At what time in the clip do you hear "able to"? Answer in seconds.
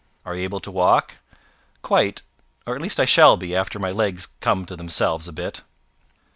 0.45-0.71